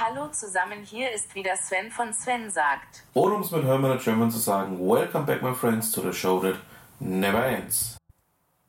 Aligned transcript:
Hallo 0.00 0.28
zusammen, 0.28 0.84
hier 0.84 1.10
ist 1.10 1.34
wieder 1.34 1.56
Sven 1.56 1.90
von 1.90 2.14
Sven 2.14 2.50
sagt. 2.50 3.02
Oder 3.14 3.34
um 3.34 3.42
es 3.42 3.50
mit 3.50 3.64
Hermann 3.64 3.90
und 3.90 4.00
German 4.00 4.30
zu 4.30 4.38
sagen, 4.38 4.78
Welcome 4.78 5.26
back 5.26 5.42
my 5.42 5.52
friends 5.52 5.90
to 5.90 6.00
the 6.00 6.12
show 6.12 6.38
that 6.38 6.54
never 7.00 7.44
ends. 7.44 7.96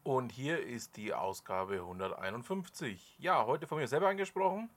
Und 0.02 0.32
hier 0.32 0.60
ist 0.66 0.98
die 0.98 1.14
Ausgabe 1.14 1.82
151. 1.82 3.20
Ja, 3.20 3.46
heute 3.46 3.68
von 3.68 3.78
mir 3.78 3.88
selber 3.88 4.08
angesprochen. 4.08 4.72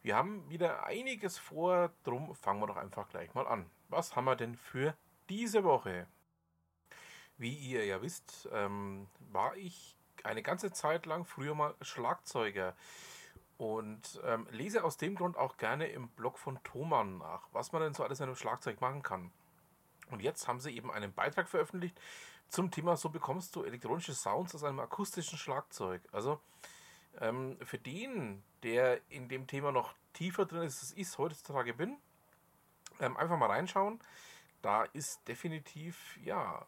Wir 0.00 0.14
haben 0.14 0.48
wieder 0.48 0.86
einiges 0.86 1.38
vor, 1.38 1.90
drum 2.04 2.32
fangen 2.36 2.60
wir 2.60 2.68
doch 2.68 2.76
einfach 2.76 3.08
gleich 3.08 3.34
mal 3.34 3.48
an. 3.48 3.68
Was 3.88 4.14
haben 4.14 4.26
wir 4.26 4.36
denn 4.36 4.54
für 4.54 4.94
diese 5.28 5.64
Woche? 5.64 6.06
Wie 7.36 7.52
ihr 7.52 7.84
ja 7.84 8.00
wisst, 8.00 8.48
ähm, 8.52 9.08
war 9.32 9.56
ich 9.56 9.96
eine 10.22 10.44
ganze 10.44 10.70
Zeit 10.70 11.04
lang 11.04 11.24
früher 11.24 11.56
mal 11.56 11.74
Schlagzeuger 11.80 12.76
und 13.56 14.20
ähm, 14.24 14.46
lese 14.50 14.84
aus 14.84 14.96
dem 14.96 15.14
Grund 15.14 15.36
auch 15.36 15.56
gerne 15.56 15.86
im 15.86 16.08
Blog 16.08 16.38
von 16.38 16.58
Thomann 16.64 17.18
nach, 17.18 17.48
was 17.52 17.72
man 17.72 17.82
denn 17.82 17.94
so 17.94 18.02
alles 18.02 18.20
in 18.20 18.24
einem 18.24 18.36
Schlagzeug 18.36 18.80
machen 18.80 19.02
kann. 19.02 19.30
Und 20.10 20.22
jetzt 20.22 20.48
haben 20.48 20.60
sie 20.60 20.72
eben 20.72 20.90
einen 20.90 21.12
Beitrag 21.12 21.48
veröffentlicht 21.48 21.98
zum 22.48 22.70
Thema, 22.70 22.96
so 22.96 23.08
bekommst 23.08 23.56
du 23.56 23.64
elektronische 23.64 24.14
Sounds 24.14 24.54
aus 24.54 24.64
einem 24.64 24.80
akustischen 24.80 25.38
Schlagzeug. 25.38 26.02
Also 26.12 26.40
ähm, 27.20 27.56
für 27.62 27.78
den, 27.78 28.42
der 28.62 29.00
in 29.10 29.28
dem 29.28 29.46
Thema 29.46 29.72
noch 29.72 29.94
tiefer 30.12 30.46
drin 30.46 30.62
ist, 30.62 30.80
als 30.80 30.92
ich 30.96 31.18
heutzutage 31.18 31.74
bin, 31.74 31.96
ähm, 33.00 33.16
einfach 33.16 33.38
mal 33.38 33.50
reinschauen. 33.50 34.00
Da 34.62 34.84
ist 34.84 35.26
definitiv, 35.28 36.16
ja, 36.22 36.66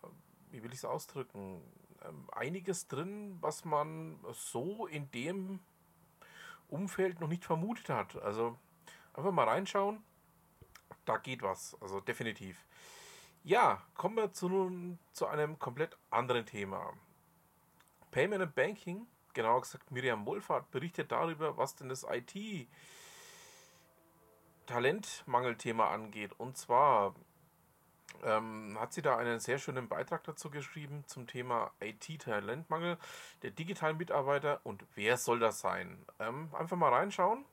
wie 0.50 0.62
will 0.62 0.72
ich 0.72 0.78
es 0.78 0.84
ausdrücken, 0.84 1.62
ähm, 2.04 2.28
einiges 2.32 2.88
drin, 2.88 3.38
was 3.40 3.64
man 3.64 4.18
so 4.32 4.86
in 4.86 5.10
dem 5.12 5.60
Umfeld 6.68 7.20
noch 7.20 7.28
nicht 7.28 7.44
vermutet 7.44 7.88
hat. 7.88 8.16
Also 8.22 8.56
einfach 9.14 9.32
mal 9.32 9.48
reinschauen. 9.48 10.02
Da 11.04 11.18
geht 11.18 11.42
was. 11.42 11.76
Also 11.80 12.00
definitiv. 12.00 12.64
Ja, 13.44 13.82
kommen 13.94 14.16
wir 14.16 14.32
zu, 14.32 14.48
nun 14.48 14.98
zu 15.12 15.26
einem 15.26 15.58
komplett 15.58 15.96
anderen 16.10 16.46
Thema. 16.46 16.92
Payment 18.10 18.42
and 18.42 18.54
Banking, 18.54 19.06
genauer 19.34 19.60
gesagt 19.60 19.90
Miriam 19.92 20.26
Wohlfahrt, 20.26 20.70
berichtet 20.70 21.12
darüber, 21.12 21.56
was 21.56 21.76
denn 21.76 21.88
das 21.88 22.04
IT 22.08 22.68
Talentmangelthema 24.66 25.90
angeht. 25.90 26.32
Und 26.38 26.56
zwar 26.56 27.14
ähm, 28.24 28.76
hat 28.80 28.92
sie 28.92 29.02
da 29.02 29.16
einen 29.16 29.40
sehr 29.40 29.58
schönen 29.58 29.88
Beitrag 29.88 30.24
dazu 30.24 30.50
geschrieben 30.50 31.04
zum 31.06 31.26
Thema 31.26 31.72
IT-Talentmangel 31.80 32.98
der 33.42 33.50
digitalen 33.50 33.96
Mitarbeiter 33.96 34.60
und 34.64 34.84
wer 34.94 35.16
soll 35.16 35.38
das 35.38 35.60
sein? 35.60 36.04
Ähm, 36.18 36.50
einfach 36.52 36.76
mal 36.76 36.92
reinschauen. 36.92 37.44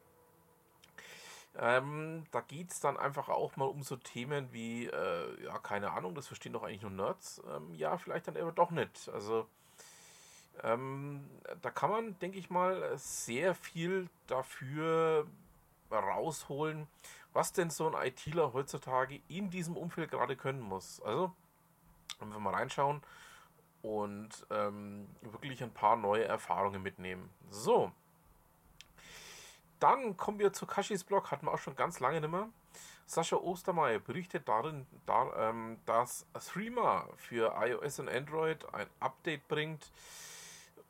Ähm, 1.55 2.25
da 2.31 2.41
geht 2.41 2.71
es 2.71 2.79
dann 2.79 2.97
einfach 2.97 3.29
auch 3.29 3.55
mal 3.57 3.65
um 3.65 3.83
so 3.83 3.95
Themen 3.95 4.51
wie, 4.51 4.87
äh, 4.87 5.43
ja, 5.43 5.59
keine 5.59 5.91
Ahnung, 5.91 6.15
das 6.15 6.27
verstehen 6.27 6.53
doch 6.53 6.63
eigentlich 6.63 6.81
nur 6.81 6.91
Nerds. 6.91 7.41
Ähm, 7.47 7.75
ja, 7.75 7.97
vielleicht 7.97 8.27
dann 8.27 8.37
aber 8.37 8.51
doch 8.51 8.71
nicht. 8.71 9.07
Also, 9.09 9.47
ähm, 10.63 11.29
da 11.61 11.69
kann 11.69 11.91
man, 11.91 12.19
denke 12.19 12.39
ich 12.39 12.49
mal, 12.49 12.97
sehr 12.97 13.53
viel 13.53 14.09
dafür 14.27 15.27
rausholen, 15.91 16.87
was 17.33 17.51
denn 17.51 17.69
so 17.69 17.87
ein 17.87 18.07
ITler 18.07 18.53
heutzutage 18.53 19.21
in 19.27 19.49
diesem 19.49 19.75
Umfeld 19.75 20.11
gerade 20.11 20.35
können 20.35 20.61
muss. 20.61 21.01
Also, 21.01 21.31
wenn 22.19 22.29
wir 22.29 22.39
mal 22.39 22.53
reinschauen 22.53 23.01
und 23.81 24.29
ähm, 24.49 25.07
wirklich 25.21 25.61
ein 25.61 25.73
paar 25.73 25.95
neue 25.95 26.25
Erfahrungen 26.25 26.81
mitnehmen. 26.81 27.29
So. 27.49 27.91
Dann 29.79 30.15
kommen 30.15 30.39
wir 30.39 30.53
zu 30.53 30.65
Kashis 30.65 31.03
Blog, 31.03 31.31
hatten 31.31 31.45
wir 31.45 31.53
auch 31.53 31.59
schon 31.59 31.75
ganz 31.75 31.99
lange 31.99 32.21
nicht 32.21 32.31
mehr. 32.31 32.47
Sascha 33.05 33.35
Ostermeier 33.35 33.99
berichtet 33.99 34.47
darin, 34.47 34.87
da, 35.05 35.49
ähm, 35.49 35.77
dass 35.85 36.25
Threema 36.47 37.07
für 37.17 37.53
iOS 37.59 37.99
und 37.99 38.07
Android 38.07 38.73
ein 38.73 38.87
Update 39.01 39.47
bringt 39.49 39.91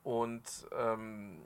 und 0.04 0.44
ähm, 0.78 1.42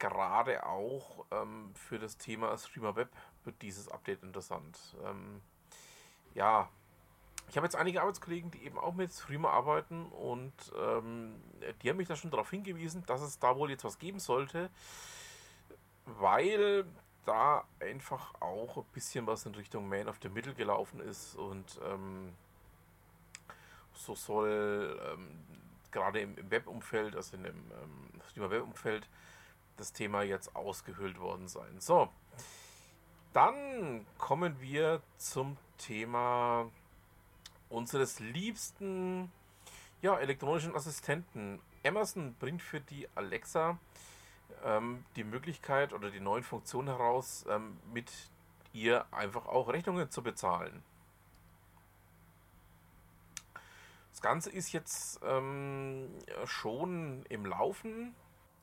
gerade 0.00 0.66
auch 0.66 1.26
ähm, 1.30 1.72
für 1.74 2.00
das 2.00 2.16
Thema 2.16 2.56
Streamer 2.58 2.96
Web 2.96 3.10
wird 3.44 3.60
dieses 3.62 3.88
Update 3.88 4.22
interessant. 4.22 4.78
Ähm, 5.04 5.40
ja, 6.34 6.68
ich 7.48 7.56
habe 7.56 7.66
jetzt 7.66 7.76
einige 7.76 8.00
Arbeitskollegen, 8.00 8.50
die 8.50 8.64
eben 8.64 8.78
auch 8.78 8.94
mit 8.94 9.12
Streamer 9.12 9.50
arbeiten 9.50 10.06
und 10.12 10.52
ähm, 10.80 11.34
die 11.82 11.90
haben 11.90 11.96
mich 11.96 12.08
da 12.08 12.14
schon 12.14 12.30
darauf 12.30 12.50
hingewiesen, 12.50 13.04
dass 13.06 13.22
es 13.22 13.38
da 13.38 13.56
wohl 13.56 13.70
jetzt 13.70 13.84
was 13.84 13.98
geben 13.98 14.20
sollte, 14.20 14.70
weil 16.06 16.84
da 17.24 17.64
einfach 17.80 18.34
auch 18.40 18.76
ein 18.76 18.84
bisschen 18.92 19.26
was 19.26 19.46
in 19.46 19.54
Richtung 19.54 19.88
Man 19.88 20.08
of 20.08 20.18
the 20.22 20.28
Middle 20.28 20.54
gelaufen 20.54 21.00
ist 21.00 21.34
und 21.34 21.80
ähm, 21.84 22.32
so 23.94 24.14
soll 24.14 24.98
ähm, 25.12 25.28
gerade 25.90 26.20
im, 26.20 26.36
im 26.38 26.50
Webumfeld, 26.50 27.16
also 27.16 27.36
in 27.36 27.44
dem 27.44 27.56
ähm, 27.56 28.20
Streamer-Web-Umfeld, 28.30 29.08
das 29.76 29.92
Thema 29.92 30.22
jetzt 30.22 30.54
ausgehöhlt 30.54 31.18
worden 31.18 31.48
sein. 31.48 31.80
So, 31.80 32.08
dann 33.32 34.06
kommen 34.18 34.60
wir 34.60 35.02
zum 35.16 35.56
Thema 35.78 36.70
unseres 37.68 38.18
liebsten 38.20 39.30
ja, 40.02 40.18
elektronischen 40.18 40.74
Assistenten. 40.74 41.60
Amazon 41.84 42.34
bringt 42.34 42.62
für 42.62 42.80
die 42.80 43.08
Alexa 43.14 43.78
ähm, 44.64 45.04
die 45.16 45.24
Möglichkeit 45.24 45.92
oder 45.92 46.10
die 46.10 46.20
neuen 46.20 46.42
Funktionen 46.42 46.88
heraus, 46.88 47.44
ähm, 47.48 47.78
mit 47.92 48.10
ihr 48.72 49.04
einfach 49.12 49.46
auch 49.46 49.68
Rechnungen 49.68 50.10
zu 50.10 50.22
bezahlen. 50.22 50.82
Das 54.10 54.20
Ganze 54.20 54.50
ist 54.50 54.72
jetzt 54.72 55.20
ähm, 55.24 56.08
schon 56.44 57.24
im 57.28 57.46
Laufen. 57.46 58.14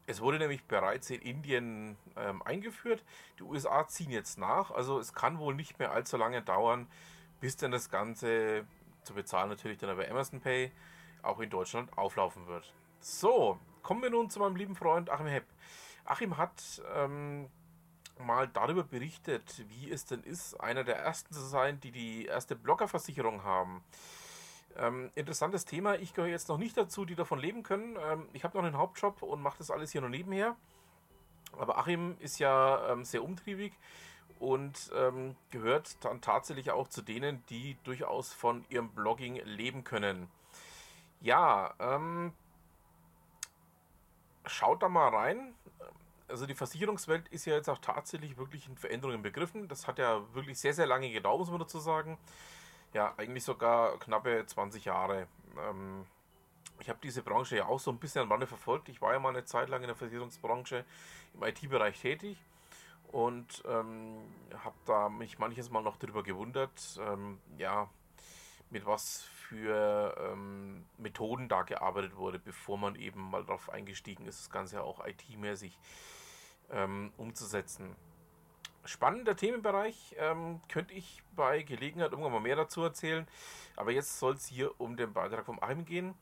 Es 0.08 0.22
wurde 0.22 0.40
nämlich 0.40 0.64
bereits 0.64 1.10
in 1.10 1.22
Indien 1.22 1.98
ähm, 2.16 2.42
eingeführt. 2.42 3.04
Die 3.40 3.44
USA 3.44 3.88
ziehen 3.88 4.10
jetzt 4.10 4.38
nach. 4.38 4.72
Also 4.72 5.00
es 5.00 5.14
kann 5.14 5.38
wohl 5.38 5.54
nicht 5.54 5.80
mehr 5.80 5.92
allzu 5.92 6.16
lange 6.16 6.42
dauern, 6.42 6.88
bis 7.42 7.58
dann 7.58 7.72
das 7.72 7.90
Ganze 7.90 8.66
zu 9.04 9.14
bezahlen 9.14 9.50
natürlich 9.50 9.78
dann 9.78 9.92
über 9.92 10.10
Amazon 10.10 10.40
Pay 10.40 10.72
auch 11.24 11.40
in 11.40 11.50
Deutschland 11.50 11.98
auflaufen 11.98 12.48
wird. 12.48 12.74
So, 13.00 13.60
kommen 13.84 14.02
wir 14.02 14.10
nun 14.10 14.30
zu 14.30 14.40
meinem 14.40 14.56
lieben 14.56 14.76
Freund 14.76 15.10
Achim 15.10 15.28
Hepp. 15.28 15.46
Achim 16.06 16.38
hat 16.38 16.82
ähm, 16.96 17.50
mal 18.18 18.48
darüber 18.48 18.84
berichtet, 18.84 19.66
wie 19.68 19.92
es 19.92 20.06
denn 20.06 20.24
ist, 20.24 20.56
einer 20.62 20.86
der 20.86 20.98
ersten 20.98 21.34
zu 21.34 21.42
sein, 21.42 21.82
die 21.82 21.92
die 21.92 22.26
erste 22.26 22.56
Bloggerversicherung 22.56 23.44
haben. 23.44 23.84
Ähm, 24.78 25.10
interessantes 25.16 25.66
Thema. 25.66 25.96
Ich 25.96 26.14
gehöre 26.14 26.30
jetzt 26.30 26.50
noch 26.50 26.60
nicht 26.60 26.78
dazu, 26.78 27.04
die 27.04 27.16
davon 27.16 27.40
leben 27.40 27.64
können. 27.64 27.98
Ähm, 28.00 28.30
ich 28.34 28.44
habe 28.44 28.58
noch 28.58 28.64
einen 28.64 28.78
Hauptjob 28.78 29.24
und 29.24 29.42
mache 29.42 29.58
das 29.58 29.72
alles 29.72 29.92
hier 29.92 30.02
noch 30.02 30.10
nebenher. 30.10 30.56
Aber 31.58 31.80
Achim 31.80 32.16
ist 32.20 32.38
ja 32.38 32.92
ähm, 32.92 33.04
sehr 33.04 33.24
umtriebig 33.24 33.74
und 34.40 34.92
ähm, 34.96 35.36
gehört 35.50 36.04
dann 36.06 36.22
tatsächlich 36.22 36.70
auch 36.70 36.88
zu 36.88 37.02
denen, 37.02 37.44
die 37.50 37.78
durchaus 37.84 38.34
von 38.34 38.66
ihrem 38.70 38.90
Blogging 38.90 39.42
leben 39.46 39.84
können. 39.84 40.30
Ja, 41.22 41.74
ähm, 41.80 42.34
schaut 44.46 44.84
da 44.84 44.90
mal 44.90 45.10
rein. 45.10 45.56
Also 46.28 46.46
die 46.46 46.54
Versicherungswelt 46.54 47.28
ist 47.30 47.46
ja 47.46 47.56
jetzt 47.56 47.70
auch 47.70 47.80
tatsächlich 47.80 48.38
wirklich 48.38 48.68
in 48.68 48.78
Veränderungen 48.78 49.24
begriffen. 49.24 49.68
Das 49.70 49.88
hat 49.88 49.98
ja 49.98 50.22
wirklich 50.36 50.60
sehr, 50.60 50.74
sehr 50.74 50.86
lange 50.86 51.10
gedauert, 51.10 51.40
muss 51.40 51.50
man 51.50 51.62
dazu 51.62 51.80
sagen 51.80 52.20
ja, 52.98 53.14
eigentlich 53.16 53.44
sogar 53.44 54.00
knappe 54.00 54.44
20 54.44 54.86
Jahre. 54.86 55.28
Ähm, 55.56 56.08
ich 56.80 56.90
habe 56.90 56.98
diese 57.04 57.22
Branche 57.22 57.58
ja 57.58 57.68
auch 57.68 57.80
so 57.80 57.92
ein 57.92 58.00
bisschen 58.00 58.24
am 58.24 58.32
Rande 58.32 58.48
verfolgt. 58.48 58.90
Ich 58.90 59.02
war 59.02 59.14
ja 59.14 59.20
mal 59.20 59.30
eine 59.30 59.46
Zeit 59.46 59.70
lang 59.70 59.82
in 59.82 59.88
der 59.88 59.96
Versicherungsbranche 59.96 60.84
im 61.36 61.44
IT-Bereich 61.44 62.02
tätig 62.02 62.44
und 63.12 63.64
ähm, 63.68 64.18
habe 64.64 64.76
da 64.86 65.10
mich 65.10 65.38
manches 65.38 65.70
Mal 65.70 65.84
noch 65.84 65.98
darüber 65.98 66.24
gewundert, 66.24 67.00
ähm, 67.00 67.40
ja, 67.60 67.88
mit 68.72 68.88
was 68.88 69.22
für 69.22 70.16
ähm, 70.20 70.84
Methoden 70.98 71.48
da 71.50 71.62
gearbeitet 71.62 72.16
wurde, 72.16 72.40
bevor 72.40 72.80
man 72.80 72.96
eben 72.96 73.30
mal 73.30 73.46
darauf 73.46 73.70
eingestiegen 73.70 74.26
ist, 74.26 74.40
das 74.40 74.50
Ganze 74.50 74.82
auch 74.82 75.06
IT-mäßig 75.06 75.78
ähm, 76.72 77.14
umzusetzen 77.16 77.96
spannender 78.86 79.36
Themenbereich. 79.36 80.16
Ähm, 80.18 80.62
könnte 80.70 80.94
ich 80.94 81.24
bei 81.36 81.62
Gelegenheit 81.64 82.12
irgendwann 82.12 82.34
mal 82.34 82.40
mehr 82.40 82.56
dazu 82.56 82.84
erzählen. 82.84 83.28
Aber 83.76 83.92
jetzt 83.92 84.20
soll 84.20 84.34
es 84.34 84.48
hier 84.48 84.80
um 84.80 84.98
den 84.98 85.14
Beitrag 85.14 85.46
vom 85.46 85.62
Achim 85.62 85.86
gehen. 85.86 86.16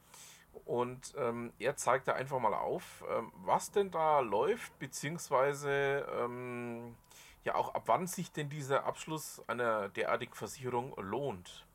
Und 0.65 1.13
ähm, 1.17 1.51
er 1.59 1.75
zeigt 1.75 2.07
da 2.07 2.13
einfach 2.13 2.39
mal 2.39 2.53
auf, 2.53 3.03
ähm, 3.09 3.31
was 3.43 3.71
denn 3.71 3.91
da 3.91 4.21
läuft, 4.21 4.77
beziehungsweise 4.79 6.07
ähm, 6.17 6.95
ja 7.43 7.55
auch 7.55 7.75
ab 7.75 7.83
wann 7.87 8.07
sich 8.07 8.31
denn 8.31 8.49
dieser 8.49 8.85
Abschluss 8.85 9.43
einer 9.47 9.89
derartigen 9.89 10.33
Versicherung 10.33 10.93
lohnt. 10.97 11.65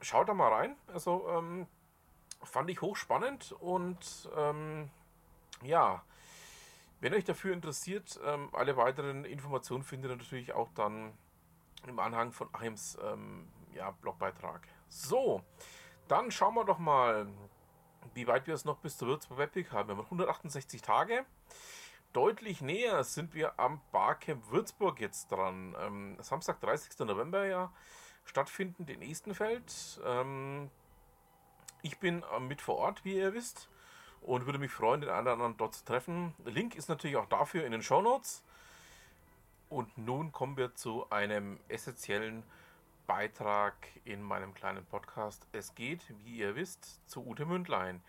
Schaut 0.00 0.28
da 0.28 0.34
mal 0.34 0.52
rein. 0.52 0.76
Also 0.86 1.28
ähm, 1.28 1.66
fand 2.42 2.70
ich 2.70 2.80
hochspannend 2.80 3.52
und 3.52 4.30
ähm, 4.36 4.90
ja, 5.62 6.02
Wenn 7.04 7.12
euch 7.12 7.24
dafür 7.24 7.52
interessiert, 7.52 8.18
ähm, 8.24 8.48
alle 8.54 8.78
weiteren 8.78 9.26
Informationen 9.26 9.82
findet 9.82 10.10
ihr 10.10 10.16
natürlich 10.16 10.54
auch 10.54 10.70
dann 10.70 11.12
im 11.86 11.98
Anhang 11.98 12.32
von 12.32 12.48
Achims 12.54 12.96
ähm, 13.04 13.46
ja, 13.74 13.90
Blogbeitrag. 13.90 14.66
So, 14.88 15.42
dann 16.08 16.30
schauen 16.30 16.54
wir 16.54 16.64
doch 16.64 16.78
mal, 16.78 17.26
wie 18.14 18.26
weit 18.26 18.46
wir 18.46 18.54
es 18.54 18.64
noch 18.64 18.78
bis 18.78 18.96
zur 18.96 19.08
Würzburg 19.08 19.36
Webpick 19.36 19.70
haben. 19.70 19.90
Wir 19.90 19.96
haben 19.98 20.04
168 20.06 20.80
Tage. 20.80 21.26
Deutlich 22.14 22.62
näher 22.62 23.04
sind 23.04 23.34
wir 23.34 23.60
am 23.60 23.82
Barcamp 23.92 24.50
Würzburg 24.50 24.98
jetzt 24.98 25.30
dran. 25.30 25.76
Ähm, 25.78 26.16
Samstag, 26.22 26.58
30. 26.62 27.00
November 27.00 27.44
ja 27.44 27.70
stattfinden 28.24 28.86
in 28.88 29.02
Estenfeld. 29.02 30.00
Ähm, 30.06 30.70
ich 31.82 31.98
bin 31.98 32.24
äh, 32.34 32.40
mit 32.40 32.62
vor 32.62 32.76
Ort, 32.76 33.04
wie 33.04 33.16
ihr 33.16 33.34
wisst, 33.34 33.68
und 34.24 34.46
würde 34.46 34.58
mich 34.58 34.72
freuen, 34.72 35.02
den 35.02 35.10
einen 35.10 35.26
oder 35.26 35.32
anderen 35.32 35.56
dort 35.56 35.74
zu 35.74 35.84
treffen. 35.84 36.34
Link 36.44 36.74
ist 36.74 36.88
natürlich 36.88 37.16
auch 37.16 37.28
dafür 37.28 37.64
in 37.64 37.72
den 37.72 37.82
Show 37.82 38.00
Notes. 38.00 38.42
Und 39.68 39.96
nun 39.98 40.32
kommen 40.32 40.56
wir 40.56 40.74
zu 40.74 41.08
einem 41.10 41.58
essentiellen 41.68 42.42
Beitrag 43.06 43.74
in 44.04 44.22
meinem 44.22 44.54
kleinen 44.54 44.84
Podcast. 44.86 45.46
Es 45.52 45.74
geht, 45.74 46.00
wie 46.24 46.38
ihr 46.38 46.56
wisst, 46.56 47.06
zu 47.08 47.26
Ute 47.26 47.44
Mündlein. 47.44 48.02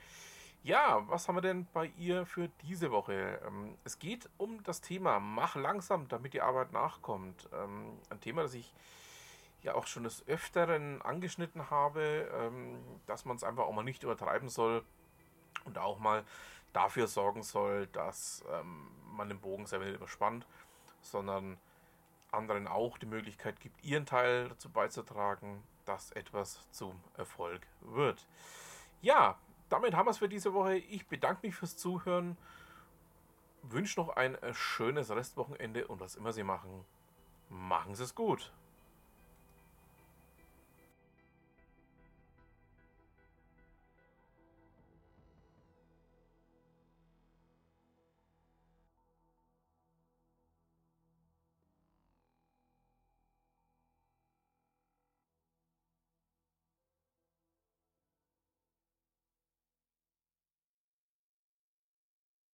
Ja, 0.64 1.04
was 1.10 1.28
haben 1.28 1.36
wir 1.36 1.42
denn 1.42 1.68
bei 1.74 1.92
ihr 1.98 2.26
für 2.26 2.50
diese 2.64 2.92
Woche? 2.92 3.40
Ähm, 3.46 3.76
es 3.84 4.00
geht 4.00 4.30
um 4.38 4.64
das 4.64 4.82
Thema 4.82 5.20
Mach 5.20 5.56
langsam, 5.56 6.08
damit 6.08 6.34
die 6.34 6.42
Arbeit 6.42 6.72
nachkommt. 6.72 7.50
Ähm, 7.54 8.00
ein 8.10 8.22
Thema, 8.22 8.44
das 8.44 8.54
ich 8.54 8.74
ja 9.64 9.76
auch 9.76 9.86
schon 9.86 10.04
des 10.04 10.26
Öfteren 10.28 11.02
angeschnitten 11.02 11.70
habe, 11.70 12.30
ähm, 12.34 12.80
dass 13.06 13.26
man 13.26 13.36
es 13.36 13.44
einfach 13.44 13.66
auch 13.66 13.74
mal 13.74 13.84
nicht 13.84 14.04
übertreiben 14.04 14.48
soll 14.48 14.84
und 15.66 15.78
auch 15.78 16.00
mal 16.00 16.24
dafür 16.74 17.08
sorgen 17.08 17.44
soll, 17.44 17.88
dass 17.88 18.44
man 19.12 19.30
den 19.30 19.40
Bogen 19.40 19.66
selber 19.66 19.86
nicht 19.86 19.96
überspannt, 19.96 20.48
sondern 21.02 21.58
anderen 22.32 22.68
auch 22.68 22.98
die 22.98 23.06
Möglichkeit 23.06 23.60
gibt, 23.60 23.84
ihren 23.84 24.06
Teil 24.06 24.50
dazu 24.50 24.70
beizutragen, 24.70 25.64
dass 25.86 26.12
etwas 26.12 26.70
zum 26.72 27.00
Erfolg 27.16 27.62
wird. 27.82 28.28
Ja, 29.02 29.38
damit 29.70 29.96
haben 29.96 30.08
wir 30.08 30.12
es 30.12 30.18
für 30.18 30.30
diese 30.30 30.54
Woche. 30.54 30.78
Ich 30.78 31.08
bedanke 31.08 31.48
mich 31.48 31.56
fürs 31.56 31.78
Zuhören, 31.78 32.38
wünsche 33.62 34.00
noch 34.00 34.10
ein 34.10 34.38
schönes 34.52 35.10
Restwochenende 35.12 35.88
und 35.88 36.00
was 36.00 36.16
immer 36.16 36.34
Sie 36.34 36.44
machen, 36.44 36.86
machen 37.50 37.96
Sie 37.96 38.04
es 38.04 38.16
gut. 38.16 38.52